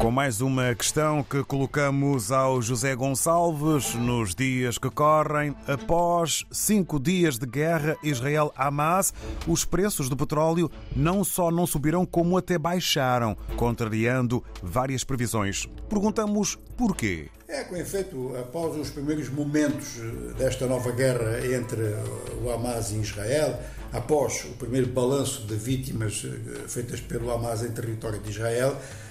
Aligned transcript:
Com 0.00 0.10
mais 0.10 0.40
uma 0.40 0.74
questão 0.74 1.22
que 1.22 1.44
colocamos 1.44 2.32
ao 2.32 2.62
José 2.62 2.96
Gonçalves 2.96 3.94
nos 3.94 4.34
dias 4.34 4.78
que 4.78 4.88
correm. 4.88 5.54
Após 5.68 6.46
cinco 6.50 6.98
dias 6.98 7.36
de 7.36 7.44
guerra 7.46 7.98
Israel-Hamas, 8.02 9.12
os 9.46 9.66
preços 9.66 10.08
do 10.08 10.16
petróleo 10.16 10.70
não 10.96 11.22
só 11.22 11.50
não 11.50 11.66
subirão, 11.66 12.06
como 12.06 12.38
até 12.38 12.56
baixaram, 12.56 13.36
contrariando 13.56 14.42
várias 14.62 15.04
previsões. 15.04 15.68
Perguntamos 15.86 16.58
porquê. 16.78 17.28
É, 17.46 17.64
com 17.64 17.76
efeito, 17.76 18.34
após 18.38 18.76
os 18.78 18.88
primeiros 18.88 19.28
momentos 19.28 19.96
desta 20.38 20.66
nova 20.66 20.92
guerra 20.92 21.46
entre 21.46 21.94
o 22.42 22.50
Hamas 22.50 22.90
e 22.90 23.00
Israel, 23.00 23.60
após 23.92 24.46
o 24.46 24.54
primeiro 24.54 24.86
balanço 24.86 25.42
de 25.42 25.56
vítimas 25.56 26.24
feitas 26.68 27.00
pelo 27.00 27.30
Hamas 27.30 27.62
em 27.62 27.70
território 27.70 28.18
de 28.18 28.30
Israel, 28.30 28.74
eh, 28.78 29.09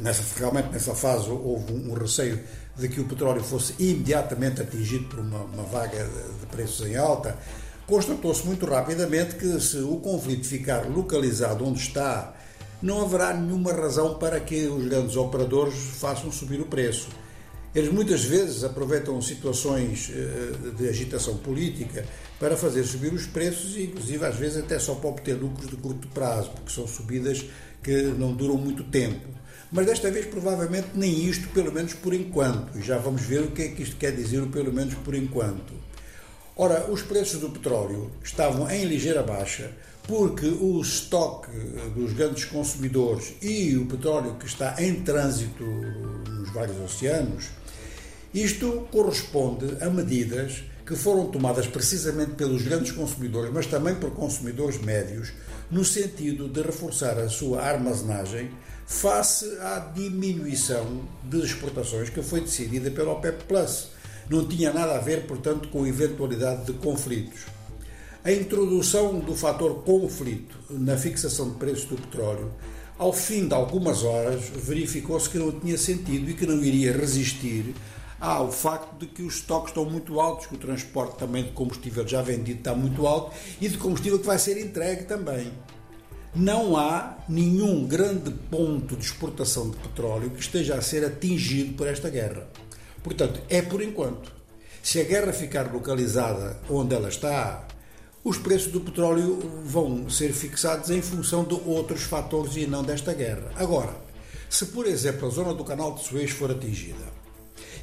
nessa, 0.00 0.22
realmente 0.38 0.70
nessa 0.70 0.94
fase 0.94 1.28
houve 1.28 1.72
um, 1.72 1.94
receio 1.94 2.40
de 2.76 2.88
que 2.88 3.00
o 3.00 3.04
petróleo 3.04 3.42
fosse 3.42 3.74
imediatamente 3.78 4.62
atingido 4.62 5.08
por 5.08 5.18
uma, 5.18 5.38
uma 5.38 5.64
vaga 5.64 6.04
de, 6.04 6.40
de 6.40 6.46
preços 6.46 6.86
em 6.86 6.96
alta. 6.96 7.36
Constatou-se 7.86 8.46
muito 8.46 8.66
rapidamente 8.66 9.36
que 9.36 9.60
se 9.60 9.78
o 9.78 9.96
conflito 9.96 10.46
ficar 10.46 10.86
localizado 10.86 11.66
onde 11.66 11.80
está, 11.80 12.34
não 12.80 13.02
haverá 13.02 13.34
nenhuma 13.34 13.72
razão 13.72 14.14
para 14.18 14.38
que 14.38 14.66
os 14.66 14.84
grandes 14.84 15.16
operadores 15.16 15.74
façam 15.98 16.30
subir 16.30 16.60
o 16.60 16.66
preço. 16.66 17.08
Eles 17.74 17.92
muitas 17.92 18.24
vezes 18.24 18.64
aproveitam 18.64 19.20
situações 19.20 20.10
eh, 20.14 20.72
de 20.76 20.88
agitação 20.88 21.36
política 21.36 22.04
para 22.40 22.56
fazer 22.56 22.82
subir 22.84 23.12
os 23.12 23.26
preços 23.26 23.76
e, 23.76 23.84
inclusive, 23.84 24.24
às 24.24 24.36
vezes 24.36 24.58
até 24.58 24.78
só 24.78 24.94
para 24.94 25.10
obter 25.10 25.34
lucros 25.34 25.68
de 25.68 25.76
curto 25.76 26.08
prazo, 26.08 26.50
porque 26.50 26.72
são 26.72 26.86
subidas 26.86 27.44
que 27.82 28.02
não 28.02 28.32
duram 28.32 28.56
muito 28.56 28.84
tempo. 28.84 29.28
Mas 29.70 29.84
desta 29.84 30.10
vez, 30.10 30.24
provavelmente, 30.26 30.88
nem 30.94 31.26
isto, 31.26 31.48
pelo 31.48 31.70
menos 31.70 31.92
por 31.92 32.14
enquanto. 32.14 32.80
Já 32.80 32.96
vamos 32.96 33.22
ver 33.22 33.42
o 33.42 33.50
que 33.50 33.62
é 33.62 33.68
que 33.68 33.82
isto 33.82 33.96
quer 33.96 34.12
dizer, 34.12 34.46
pelo 34.46 34.72
menos 34.72 34.94
por 34.94 35.14
enquanto. 35.14 35.74
Ora, 36.56 36.90
os 36.90 37.02
preços 37.02 37.38
do 37.38 37.50
petróleo 37.50 38.10
estavam 38.24 38.68
em 38.70 38.84
ligeira 38.84 39.22
baixa 39.22 39.70
porque 40.08 40.46
o 40.46 40.80
estoque 40.80 41.50
dos 41.94 42.14
grandes 42.14 42.46
consumidores 42.46 43.34
e 43.42 43.76
o 43.76 43.84
petróleo 43.84 44.36
que 44.36 44.46
está 44.46 44.82
em 44.82 45.02
trânsito 45.02 45.62
nos 45.62 46.50
vários 46.50 46.80
oceanos, 46.80 47.50
isto 48.32 48.88
corresponde 48.90 49.76
a 49.82 49.90
medidas 49.90 50.64
que 50.86 50.96
foram 50.96 51.26
tomadas 51.26 51.66
precisamente 51.66 52.30
pelos 52.32 52.62
grandes 52.62 52.92
consumidores, 52.92 53.52
mas 53.52 53.66
também 53.66 53.94
por 53.96 54.10
consumidores 54.12 54.80
médios, 54.80 55.30
no 55.70 55.84
sentido 55.84 56.48
de 56.48 56.62
reforçar 56.62 57.18
a 57.18 57.28
sua 57.28 57.60
armazenagem 57.60 58.50
face 58.86 59.44
à 59.60 59.78
diminuição 59.94 61.02
de 61.24 61.44
exportações 61.44 62.08
que 62.08 62.22
foi 62.22 62.40
decidida 62.40 62.90
pela 62.90 63.12
OPEP 63.12 63.44
Plus. 63.44 63.90
Não 64.30 64.48
tinha 64.48 64.72
nada 64.72 64.96
a 64.96 65.00
ver, 65.00 65.26
portanto, 65.26 65.68
com 65.68 65.86
eventualidade 65.86 66.64
de 66.64 66.72
conflitos. 66.72 67.57
A 68.28 68.30
introdução 68.30 69.20
do 69.20 69.34
fator 69.34 69.84
conflito 69.84 70.54
na 70.68 70.98
fixação 70.98 71.48
de 71.48 71.56
preços 71.56 71.86
do 71.86 71.96
petróleo, 71.96 72.52
ao 72.98 73.10
fim 73.10 73.48
de 73.48 73.54
algumas 73.54 74.04
horas, 74.04 74.50
verificou-se 74.54 75.30
que 75.30 75.38
não 75.38 75.50
tinha 75.50 75.78
sentido 75.78 76.28
e 76.28 76.34
que 76.34 76.44
não 76.44 76.62
iria 76.62 76.92
resistir 76.92 77.74
Há 78.20 78.42
o 78.42 78.52
facto 78.52 78.98
de 78.98 79.06
que 79.06 79.22
os 79.22 79.36
estoques 79.36 79.70
estão 79.70 79.86
muito 79.86 80.20
altos, 80.20 80.44
que 80.44 80.56
o 80.56 80.58
transporte 80.58 81.16
também 81.16 81.44
de 81.44 81.52
combustível 81.52 82.06
já 82.06 82.20
vendido 82.20 82.58
está 82.58 82.74
muito 82.74 83.06
alto 83.06 83.34
e 83.62 83.66
de 83.66 83.78
combustível 83.78 84.18
que 84.18 84.26
vai 84.26 84.38
ser 84.38 84.60
entregue 84.60 85.04
também. 85.04 85.50
Não 86.34 86.76
há 86.76 87.16
nenhum 87.30 87.86
grande 87.86 88.30
ponto 88.50 88.94
de 88.94 89.06
exportação 89.06 89.70
de 89.70 89.78
petróleo 89.78 90.28
que 90.28 90.40
esteja 90.40 90.74
a 90.74 90.82
ser 90.82 91.02
atingido 91.02 91.78
por 91.78 91.86
esta 91.86 92.10
guerra. 92.10 92.46
Portanto, 93.02 93.40
é 93.48 93.62
por 93.62 93.80
enquanto. 93.80 94.30
Se 94.82 95.00
a 95.00 95.04
guerra 95.04 95.32
ficar 95.32 95.72
localizada 95.72 96.60
onde 96.68 96.94
ela 96.94 97.08
está, 97.08 97.66
os 98.24 98.36
preços 98.36 98.72
do 98.72 98.80
petróleo 98.80 99.38
vão 99.64 100.08
ser 100.10 100.32
fixados 100.32 100.90
em 100.90 101.00
função 101.00 101.44
de 101.44 101.54
outros 101.66 102.02
fatores 102.02 102.56
e 102.56 102.66
não 102.66 102.82
desta 102.82 103.14
guerra. 103.14 103.50
Agora, 103.56 103.94
se 104.48 104.66
por 104.66 104.86
exemplo 104.86 105.26
a 105.28 105.30
zona 105.30 105.54
do 105.54 105.64
canal 105.64 105.94
de 105.94 106.04
Suez 106.04 106.30
for 106.30 106.50
atingida, 106.50 107.18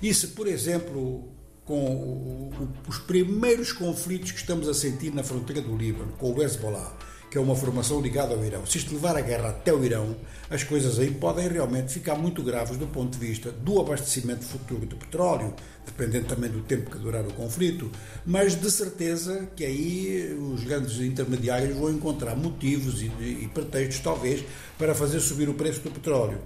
e 0.02 0.14
se, 0.14 0.28
por 0.30 0.48
exemplo, 0.48 1.30
com 1.64 2.52
os 2.88 3.00
primeiros 3.00 3.72
conflitos 3.72 4.32
que 4.32 4.40
estamos 4.40 4.68
a 4.68 4.74
sentir 4.74 5.14
na 5.14 5.24
fronteira 5.24 5.62
do 5.62 5.76
Líbano, 5.76 6.14
com 6.14 6.34
o 6.34 6.44
Hezbollah, 6.44 6.96
que 7.30 7.38
é 7.38 7.42
uma 7.42 7.56
formação 7.56 8.00
ligada 8.00 8.34
ao 8.34 8.46
Irão, 8.46 8.66
se 8.66 8.78
isto 8.78 8.94
levar 8.94 9.18
a 9.18 9.22
guerra 9.22 9.50
até 9.50 9.74
o 9.74 9.84
Irão, 9.84 10.16
as 10.50 10.64
coisas 10.64 11.00
aí 11.00 11.12
podem 11.12 11.48
realmente 11.48 11.92
ficar 11.92 12.16
muito 12.16 12.44
graves 12.44 12.78
do 12.78 12.88
ponto 12.88 13.18
de 13.18 13.26
vista 13.26 13.52
do 13.52 13.80
abastecimento 13.80 14.46
futuro 14.46 14.86
de 14.86 14.96
petróleo, 14.96 15.54
dependendo 15.86 16.28
também 16.28 16.50
do 16.50 16.62
tempo 16.62 16.90
que 16.90 16.98
durar 16.98 17.26
o 17.26 17.34
conflito, 17.34 17.92
mas 18.26 18.56
de 18.56 18.72
certeza 18.72 19.50
que 19.56 19.66
aí 19.66 20.38
os 20.54 20.64
grandes 20.64 21.00
intermediários 21.00 21.76
vão 21.76 21.92
encontrar 21.92 22.36
motivos 22.36 23.02
e, 23.02 23.06
e 23.20 23.50
pretextos, 23.54 24.00
talvez, 24.00 24.44
para 24.78 24.94
fazer 24.96 25.20
subir 25.20 25.50
o 25.50 25.54
preço 25.54 25.82
do 25.82 25.92
petróleo. 25.92 26.40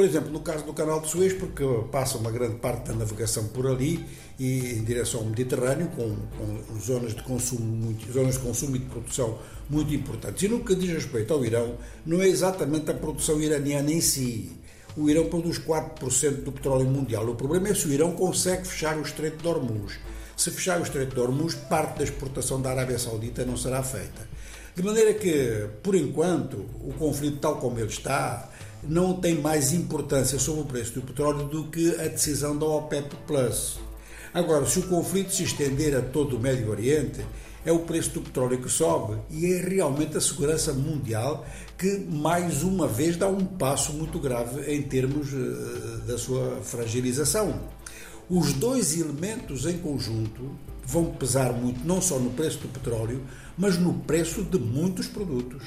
Por 0.00 0.06
exemplo, 0.06 0.32
no 0.32 0.40
caso 0.40 0.64
do 0.64 0.72
Canal 0.72 1.02
de 1.02 1.10
Suez, 1.10 1.34
porque 1.34 1.62
passa 1.92 2.16
uma 2.16 2.30
grande 2.30 2.54
parte 2.54 2.88
da 2.88 2.94
navegação 2.94 3.48
por 3.48 3.66
ali 3.66 4.02
e 4.38 4.78
em 4.78 4.82
direção 4.82 5.20
ao 5.20 5.26
Mediterrâneo, 5.26 5.88
com, 5.88 6.16
com 6.38 6.80
zonas, 6.80 7.14
de 7.14 7.22
consumo 7.22 7.66
muito, 7.66 8.10
zonas 8.10 8.36
de 8.36 8.40
consumo 8.40 8.76
e 8.76 8.78
de 8.78 8.86
produção 8.86 9.38
muito 9.68 9.92
importantes. 9.92 10.42
E 10.42 10.48
no 10.48 10.64
que 10.64 10.74
diz 10.74 10.88
respeito 10.88 11.34
ao 11.34 11.44
Irão, 11.44 11.76
não 12.06 12.22
é 12.22 12.26
exatamente 12.26 12.90
a 12.90 12.94
produção 12.94 13.42
iraniana 13.42 13.92
em 13.92 14.00
si. 14.00 14.50
O 14.96 15.10
Irão 15.10 15.26
produz 15.26 15.58
4% 15.58 16.44
do 16.44 16.50
petróleo 16.50 16.86
mundial. 16.86 17.28
O 17.28 17.34
problema 17.34 17.68
é 17.68 17.74
se 17.74 17.86
o 17.86 17.92
Irão 17.92 18.12
consegue 18.12 18.66
fechar 18.66 18.96
o 18.96 19.02
Estreito 19.02 19.42
de 19.42 19.48
Hormuz. 19.48 19.98
Se 20.34 20.50
fechar 20.50 20.80
o 20.80 20.82
Estreito 20.82 21.14
de 21.14 21.20
Hormuz, 21.20 21.54
parte 21.54 21.98
da 21.98 22.04
exportação 22.04 22.62
da 22.62 22.70
Arábia 22.70 22.98
Saudita 22.98 23.44
não 23.44 23.58
será 23.58 23.82
feita. 23.82 24.26
De 24.74 24.82
maneira 24.82 25.12
que, 25.12 25.68
por 25.82 25.94
enquanto, 25.94 26.64
o 26.82 26.94
conflito 26.98 27.36
tal 27.36 27.56
como 27.56 27.78
ele 27.78 27.88
está, 27.88 28.48
não 28.82 29.14
tem 29.14 29.34
mais 29.34 29.72
importância 29.72 30.38
sobre 30.38 30.62
o 30.62 30.64
preço 30.64 30.94
do 30.94 31.02
petróleo 31.02 31.46
do 31.46 31.64
que 31.64 31.94
a 31.96 32.08
decisão 32.08 32.56
da 32.56 32.66
OPEP 32.66 33.14
Plus. 33.26 33.78
Agora, 34.32 34.64
se 34.66 34.78
o 34.78 34.82
conflito 34.84 35.34
se 35.34 35.42
estender 35.42 35.96
a 35.96 36.00
todo 36.00 36.36
o 36.36 36.40
Médio 36.40 36.70
Oriente, 36.70 37.20
é 37.64 37.72
o 37.72 37.80
preço 37.80 38.10
do 38.10 38.22
petróleo 38.22 38.60
que 38.60 38.68
sobe 38.70 39.18
e 39.30 39.52
é 39.52 39.60
realmente 39.60 40.16
a 40.16 40.20
segurança 40.20 40.72
mundial 40.72 41.44
que, 41.76 41.98
mais 41.98 42.62
uma 42.62 42.86
vez, 42.86 43.16
dá 43.16 43.28
um 43.28 43.44
passo 43.44 43.92
muito 43.92 44.18
grave 44.18 44.72
em 44.72 44.82
termos 44.82 45.32
uh, 45.32 45.98
da 46.06 46.16
sua 46.16 46.60
fragilização. 46.62 47.60
Os 48.28 48.52
dois 48.52 48.98
elementos 48.98 49.66
em 49.66 49.76
conjunto 49.78 50.56
vão 50.86 51.06
pesar 51.06 51.52
muito 51.52 51.84
não 51.84 52.00
só 52.00 52.18
no 52.18 52.30
preço 52.30 52.58
do 52.58 52.68
petróleo, 52.68 53.22
mas 53.58 53.76
no 53.78 53.94
preço 53.94 54.42
de 54.42 54.58
muitos 54.58 55.06
produtos. 55.06 55.62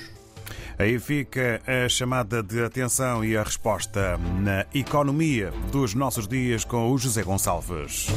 Aí 0.78 1.00
fica 1.00 1.62
a 1.66 1.88
chamada 1.88 2.42
de 2.42 2.64
atenção 2.64 3.24
e 3.24 3.38
a 3.38 3.44
resposta 3.44 4.18
na 4.42 4.66
economia 4.74 5.52
dos 5.72 5.94
nossos 5.94 6.28
dias 6.28 6.64
com 6.66 6.92
o 6.92 6.98
José 6.98 7.24
Gonçalves. 7.24 8.08